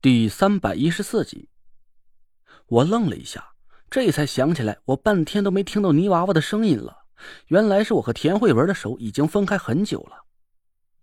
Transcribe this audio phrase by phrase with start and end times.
[0.00, 1.48] 第三百一十四集，
[2.68, 3.54] 我愣了一下，
[3.90, 6.98] 这才想起来，我半天都没听到泥娃娃的声音了。
[7.48, 10.22] 原来是我和田慧文的手已经分开很久了。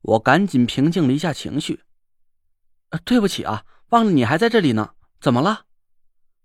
[0.00, 1.82] 我赶紧平静了一下情绪。
[3.04, 4.94] 对不起啊，忘了你还在这里呢。
[5.20, 5.66] 怎么了？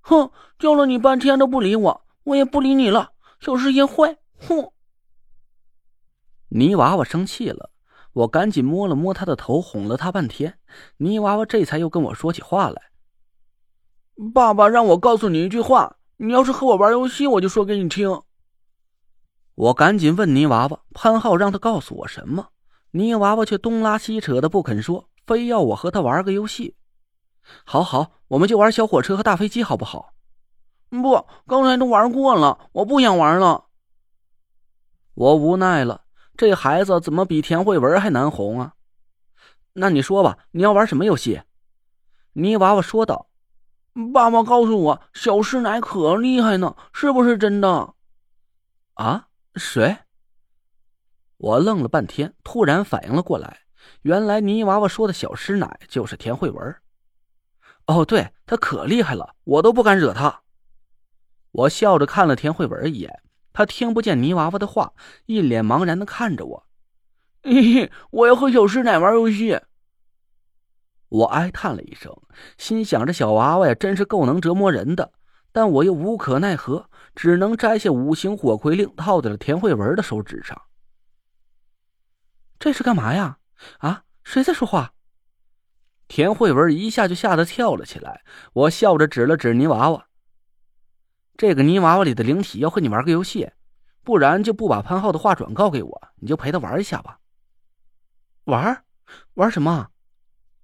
[0.01, 0.29] 哼，
[0.59, 3.13] 叫了你半天都不理我，我也不理你了。
[3.39, 4.17] 小事也坏。
[4.37, 4.73] 哼！
[6.49, 7.71] 泥娃娃生气了。
[8.13, 10.57] 我赶紧摸了摸他的头，哄了他半天，
[10.97, 12.81] 泥娃娃这才又跟我说起话来。
[14.33, 18.21] 爸爸让我告诉你一句话，你要是和我玩游戏，我就说给你听。
[19.55, 22.49] 我赶紧问泥娃娃潘浩让他告诉我什么，
[22.91, 26.75] 泥娃娃却东拉西扯的不肯说，非要我和他玩个游戏。
[27.65, 30.13] 好好，我们就玩小火车和大飞机，好不好？
[30.89, 33.65] 不，刚才都玩过了，我不想玩了。
[35.15, 36.02] 我无奈了。
[36.35, 38.73] 这孩子怎么比田慧文还难哄啊？
[39.73, 41.41] 那你说吧，你要玩什么游戏？
[42.33, 43.29] 泥娃娃说道
[44.13, 47.93] ：“爸爸告诉我，小师奶可厉害呢，是不是真的？”
[48.95, 49.27] 啊？
[49.55, 49.97] 谁？
[51.37, 53.61] 我愣了半天，突然反应了过来，
[54.01, 56.75] 原来泥娃娃说的小师奶就是田慧文。
[57.85, 60.41] 哦，对，他可厉害了，我都不敢惹他。
[61.51, 63.21] 我笑着看了田慧文一眼。
[63.53, 64.93] 他听不见泥娃娃的话，
[65.27, 66.67] 一脸茫然的看着我。
[68.09, 69.59] 我要和小师奶玩游戏。
[71.09, 72.11] 我哀叹了一声，
[72.57, 75.13] 心想：这小娃娃呀，真是够能折磨人的。
[75.51, 80.59] 但我又无可奈何，只能摘下五行火魁令，套在了田慧文的手指上。
[82.57, 83.37] 这是干嘛呀？
[83.77, 84.93] 啊，谁在说话？
[86.07, 88.23] 田慧文一下就吓得跳了起来。
[88.53, 90.07] 我笑着指了指泥娃娃。
[91.35, 93.51] 这个泥娃娃里的灵体要和你玩个游戏，
[94.03, 97.19] 不然就不把潘浩的话转告给我，你就陪他玩一下吧。
[98.45, 98.83] 玩？
[99.33, 99.89] 玩什么？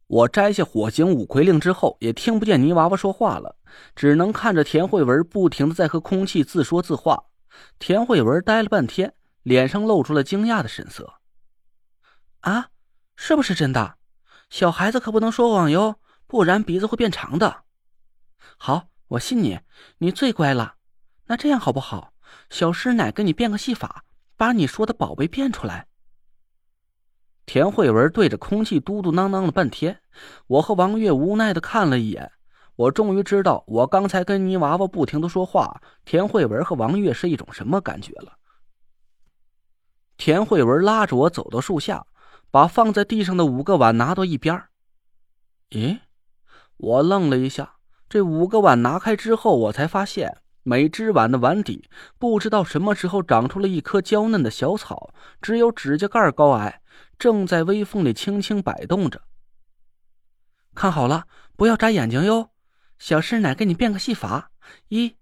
[0.08, 3.58] 我摘下火星五魁令之后，也听不见泥娃娃说话了，
[3.96, 7.26] 只能看着田慧文不停的在和空气自说自话。
[7.78, 9.14] 田慧文呆了半天，
[9.44, 11.16] 脸上露出了惊讶的神色。
[12.42, 12.70] 啊，
[13.16, 13.98] 是不是真的？
[14.50, 17.64] 小孩子可不能说谎哟，不然鼻子会变长的。
[18.58, 18.86] 好。
[19.10, 19.60] 我信你，
[19.98, 20.76] 你最乖了。
[21.26, 22.14] 那这样好不好？
[22.50, 24.06] 小师奶给你变个戏法，
[24.38, 25.88] 把你说的宝贝变出来。
[27.48, 30.02] 田慧文对着空气嘟嘟囔囔了半天，
[30.46, 32.32] 我和王月无奈的看了一眼。
[32.76, 38.38] 我终于知道，我刚才跟泥娃娃不停的说话，田慧文和王月是一种什么感觉了。
[40.18, 42.06] 田慧文拉着我走到树下，
[42.52, 44.64] 把放在地上的五个碗拿到一边。
[45.72, 46.00] 咦，
[46.78, 47.79] 我愣了一下。
[48.10, 51.88] 这五个碗拿开之后，我才发现每只碗的碗底
[52.18, 56.82] 不知道什么时候长出了一棵娇嫩的小草，只有指甲盖高矮，
[57.20, 59.22] 正在微风里轻轻摆动着。
[60.74, 61.26] 看好了，
[61.56, 62.50] 不要眨眼睛哟！
[62.98, 64.52] 小师奶给你变个戏法，
[64.88, 65.16] 一、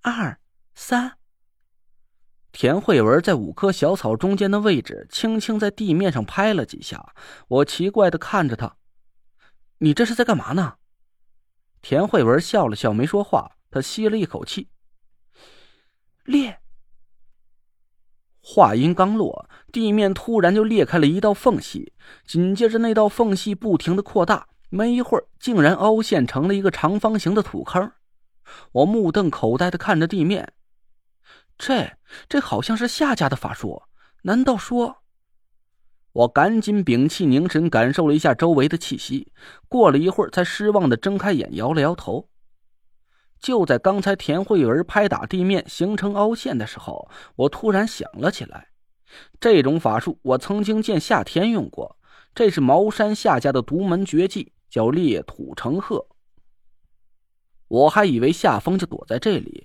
[0.00, 0.38] 二、
[0.74, 1.18] 三。
[2.50, 7.14] 田慧文在五棵小草中间的位置，轻轻在地面上拍了几下。
[7.48, 8.76] 我奇怪的看着他，
[9.78, 10.74] 你这是在干嘛呢？
[11.82, 13.56] 田慧文笑了笑，没说话。
[13.70, 14.68] 他吸了一口气，
[16.24, 16.60] 裂。
[18.42, 21.94] 话音刚落，地面突然就裂开了一道缝隙，
[22.26, 27.92] 紧接着那道缝隙不停的扩大，没一会儿，竟然凹陷成了一个长方形的土坑。
[28.72, 30.52] 我目瞪口呆的看着地面，
[31.56, 31.96] 这
[32.28, 33.84] 这好像是夏家的法术，
[34.22, 35.01] 难道说？
[36.12, 39.32] 我赶紧屏气凝神，感受了一下周围的气息。
[39.68, 42.28] 过了一会儿，才失望的睁开眼，摇了摇头。
[43.40, 48.68] 就在刚才，田慧文拍打地面形成凹陷的时候，我突然想了起来。
[49.40, 51.98] 这种法术我曾经见夏天用过，
[52.34, 56.06] 这是茅山夏家的独门绝技，叫裂土成鹤。
[57.68, 59.61] 我还以为夏风就躲在这里。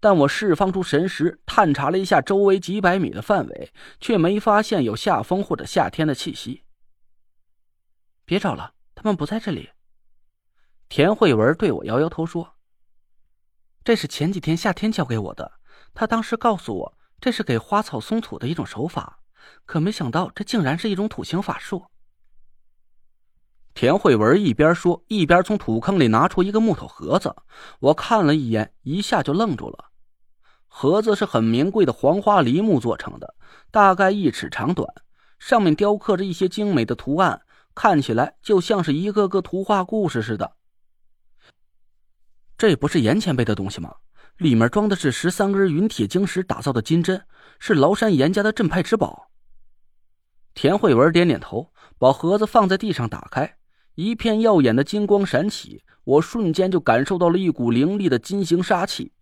[0.00, 6.64] 但我释放出神识，探查了一下周围几百米的范围，却没发现有夏风或者夏天的气息。
[8.24, 9.68] 别找了，他们不在这里。
[10.88, 12.54] 田慧文对我摇摇头说
[13.84, 15.52] ：“这是前几天夏天教给我的，
[15.92, 19.20] 他当时告诉我这是给花草松土的一种手法，
[19.66, 21.84] 可没想到这竟然是一种土行法术。”
[23.74, 27.36] 田慧文一边说，一边从土坑里拿出一个木头盒子。
[27.78, 29.89] 我看了一眼，一下就愣住了。
[30.72, 33.34] 盒子是很名贵的黄花梨木做成的，
[33.70, 34.88] 大概一尺长短，
[35.38, 37.42] 上面雕刻着一些精美的图案，
[37.74, 40.52] 看起来就像是一个个图画故事似的。
[42.56, 43.94] 这不是严前辈的东西吗？
[44.38, 47.26] 里面装的是十三根云铁晶石打造的金针，
[47.58, 49.28] 是崂山严家的镇派之宝。
[50.54, 53.56] 田慧文点点头，把盒子放在地上，打开，
[53.96, 59.12] 一片耀眼的金光闪起，我瞬间就感受到了一股凌厉的金型杀气。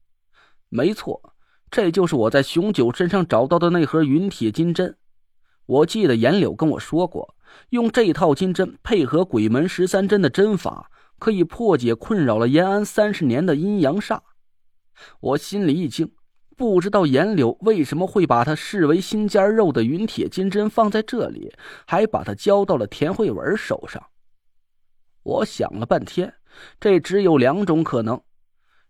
[0.69, 1.35] 没错，
[1.71, 4.97] 这就是我在熊九身上找到的那盒云铁金针。
[5.67, 7.35] 我记得严柳跟我说过，
[7.71, 14.21] 用这套金针配合鬼门十三针的针法，可以破解困扰了延安三十年的阴阳煞。
[15.21, 16.11] 我心里一惊，
[16.57, 21.53] 不知道严柳为什么会把他视为心尖肉的云铁金针放在这里，
[21.87, 24.03] 还把它交到了田慧文手上。
[25.23, 26.33] 我想了半天，
[26.81, 28.21] 这只有两种可能：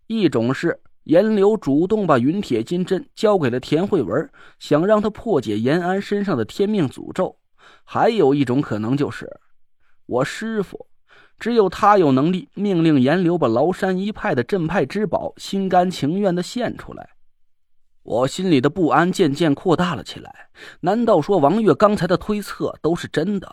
[0.07, 0.79] 一种是
[1.09, 4.29] 严柳主动把云铁金针交给了田慧文，
[4.59, 7.37] 想让他破解严安身上的天命诅咒；
[7.83, 9.27] 还有一种可能就是，
[10.05, 10.85] 我师傅
[11.39, 17.09] 只有他有能力命令严柳把崂山一派的镇派之宝心甘情愿的献出来。
[18.03, 20.49] 我心里的不安渐渐扩大了起来。
[20.81, 23.51] 难道说王月刚才的推测都是真的？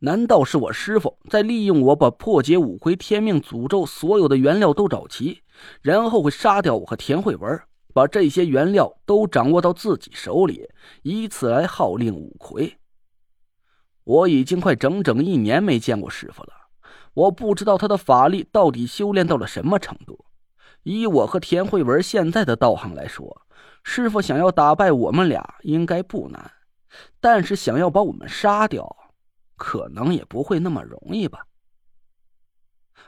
[0.00, 5.40] 难道是我师傅在利用我把破解五魁天命诅咒所有的原料都找齐，
[5.80, 7.60] 然后会杀掉我和田慧文，
[7.94, 10.68] 把这些原料都掌握到自己手里，
[11.02, 12.76] 以此来号令五魁？
[14.02, 16.50] 我已经快整整一年没见过师傅了，
[17.14, 20.26] 我不知道他的法力到底修炼到了什么程度。
[20.82, 23.40] 以我和田慧文现在的道行来说，
[23.82, 26.50] 师傅想要打败我们俩应该不难，
[27.20, 28.94] 但是想要把我们杀掉。
[29.56, 31.46] 可能也不会那么容易吧。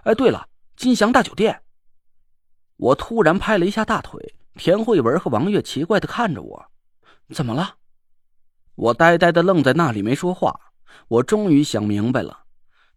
[0.02, 1.62] 哎，对了，金祥大酒店。
[2.76, 6.66] 我突然拍了一下大腿，田慧文和王月奇怪的看着我，
[7.32, 7.76] 怎么了？
[8.74, 10.72] 我呆呆的愣在那里没说话。
[11.08, 12.44] 我终于想明白了，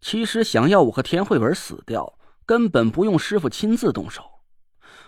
[0.01, 4.23] 其实想要我和田慧文死掉，根本不用师傅亲自动手。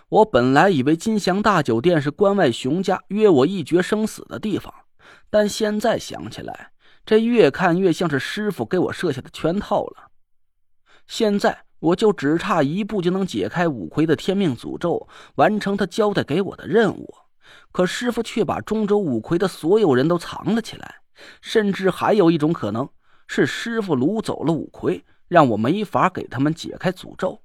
[0.08, 4.72] 我本来以为金祥大酒店是关外熊家约我一决生死的地方，
[5.30, 6.71] 但现在想起来。
[7.04, 10.10] 这越看越像是师傅给我设下的圈套了。
[11.06, 17.14] 现在我就只差一步就能解开五魁的天命诅咒，完成他交代给我的任务。
[17.72, 20.96] 可师傅却把中州五魁的所有人都藏了起来，
[21.40, 22.88] 甚至还有一种可能
[23.26, 27.42] 是师傅掳走了五魁，让我没法给他们解开诅咒。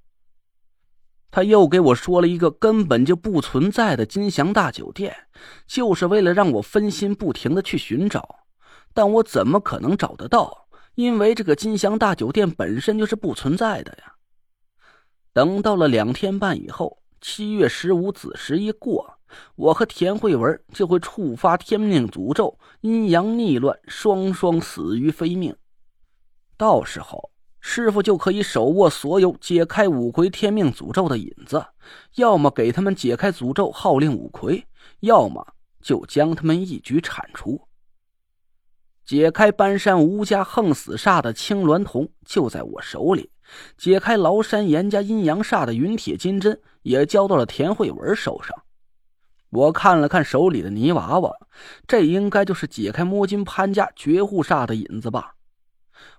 [1.32, 5.28] 他又给我说了一个根本就不存在的金祥大酒店，
[5.66, 8.47] 就是为了让我分心，不停的去寻找。
[8.98, 10.68] 但我怎么可能找得到？
[10.96, 14.16] 因为这个金祥大酒店本身就是不存在的呀。
[15.32, 19.20] 等到了两天半以后，七月十五子时一过，
[19.56, 25.56] 我和田慧文就会触发天命诅咒，阴阳逆乱，双双死于非命。
[26.58, 27.30] 到时候，
[27.60, 31.64] 师傅就可以手握所有解开五魁天命诅咒的引子，
[32.16, 34.66] 要么给他们解开诅咒，号令五魁；
[35.02, 35.46] 要么
[35.84, 37.67] 就将他们一举铲除。
[39.08, 43.32] 解开搬山吴家横死煞的青鸾铜就在我手里，
[43.78, 48.54] 解开崂山严家阴阳煞的云铁金针也交到了田慧文手上。
[49.50, 51.34] 我看了看手里的泥娃娃，
[51.88, 55.36] 这应该就是解开摸金潘家绝户煞的引子吧？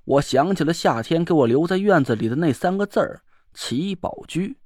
[0.07, 3.21] 我想起了夏天给我留在院子里的那三个字儿
[3.53, 4.57] “齐宝居”。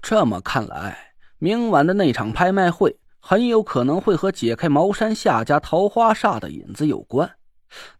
[0.00, 2.98] 这么看来，明晚的那场拍卖会。
[3.28, 7.28] 很有可能会和解开茅山下家桃花煞的引子有关，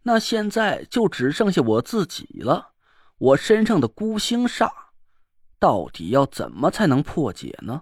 [0.03, 2.69] 那现在就只剩下我自己了。
[3.17, 4.71] 我身上的孤星煞，
[5.59, 7.81] 到底要怎么才能破解呢？